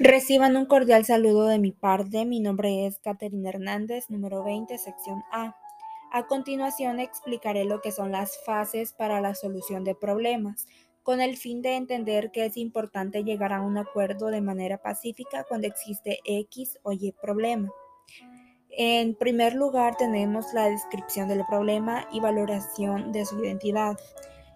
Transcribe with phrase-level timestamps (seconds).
[0.00, 2.24] Reciban un cordial saludo de mi parte.
[2.24, 5.56] Mi nombre es Caterina Hernández, número 20, sección A.
[6.12, 10.68] A continuación explicaré lo que son las fases para la solución de problemas,
[11.02, 15.44] con el fin de entender que es importante llegar a un acuerdo de manera pacífica
[15.48, 17.68] cuando existe X o Y problema.
[18.70, 23.98] En primer lugar tenemos la descripción del problema y valoración de su identidad.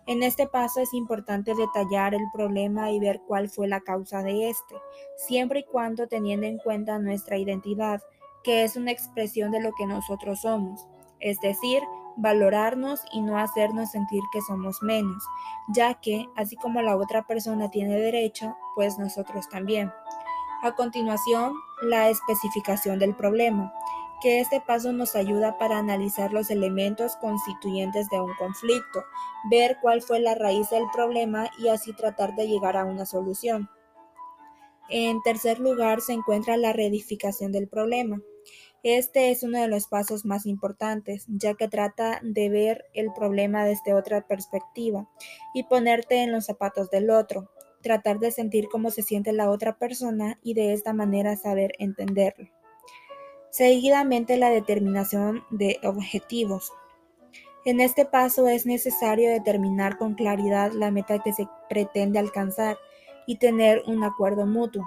[0.07, 4.51] En este paso es importante detallar el problema y ver cuál fue la causa de
[4.51, 4.75] este,
[5.17, 8.03] siempre y cuando teniendo en cuenta nuestra identidad,
[8.43, 10.89] que es una expresión de lo que nosotros somos,
[11.21, 11.81] es decir,
[12.17, 15.23] valorarnos y no hacernos sentir que somos menos,
[15.69, 19.93] ya que, así como la otra persona tiene derecho, pues nosotros también.
[20.65, 23.73] A continuación, la especificación del problema
[24.23, 29.05] que este paso nos ayuda para analizar los elementos constituyentes de un conflicto,
[29.51, 33.69] ver cuál fue la raíz del problema y así tratar de llegar a una solución.
[34.89, 38.21] En tercer lugar se encuentra la reedificación del problema.
[38.85, 43.65] Este es uno de los pasos más importantes, ya que trata de ver el problema
[43.65, 45.09] desde otra perspectiva
[45.55, 47.51] y ponerte en los zapatos del otro,
[47.81, 52.62] tratar de sentir cómo se siente la otra persona y de esta manera saber entenderlo.
[53.53, 56.73] Seguidamente la determinación de objetivos.
[57.67, 62.79] En este paso es necesario determinar con claridad la meta que se pretende alcanzar
[63.27, 64.87] y tener un acuerdo mutuo.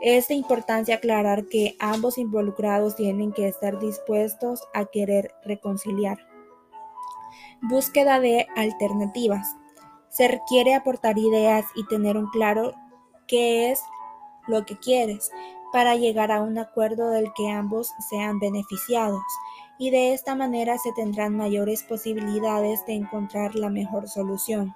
[0.00, 6.18] Es de importancia aclarar que ambos involucrados tienen que estar dispuestos a querer reconciliar.
[7.62, 9.56] Búsqueda de alternativas.
[10.08, 12.74] Se requiere aportar ideas y tener un claro
[13.26, 13.82] qué es
[14.46, 15.32] lo que quieres
[15.72, 19.22] para llegar a un acuerdo del que ambos sean beneficiados,
[19.78, 24.74] y de esta manera se tendrán mayores posibilidades de encontrar la mejor solución.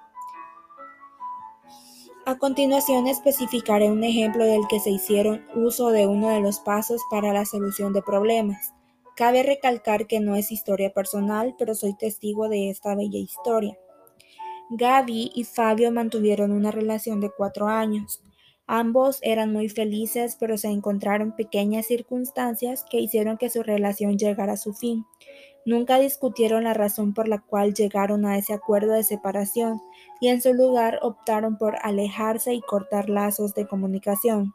[2.25, 7.01] A continuación especificaré un ejemplo del que se hicieron uso de uno de los pasos
[7.09, 8.73] para la solución de problemas.
[9.17, 13.77] Cabe recalcar que no es historia personal, pero soy testigo de esta bella historia.
[14.69, 18.23] Gaby y Fabio mantuvieron una relación de cuatro años.
[18.65, 24.53] Ambos eran muy felices, pero se encontraron pequeñas circunstancias que hicieron que su relación llegara
[24.53, 25.05] a su fin.
[25.65, 29.81] Nunca discutieron la razón por la cual llegaron a ese acuerdo de separación
[30.19, 34.53] y en su lugar optaron por alejarse y cortar lazos de comunicación.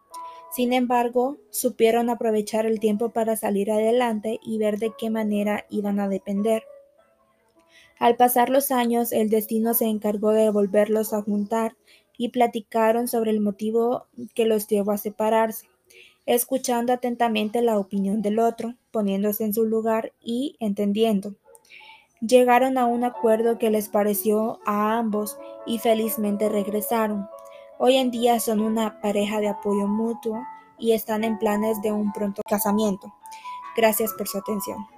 [0.50, 6.00] Sin embargo, supieron aprovechar el tiempo para salir adelante y ver de qué manera iban
[6.00, 6.62] a depender.
[7.98, 11.76] Al pasar los años, el destino se encargó de volverlos a juntar
[12.18, 15.66] y platicaron sobre el motivo que los llevó a separarse,
[16.26, 21.34] escuchando atentamente la opinión del otro, poniéndose en su lugar y entendiendo.
[22.20, 27.28] Llegaron a un acuerdo que les pareció a ambos y felizmente regresaron.
[27.78, 30.42] Hoy en día son una pareja de apoyo mutuo
[30.78, 33.14] y están en planes de un pronto casamiento.
[33.76, 34.97] Gracias por su atención.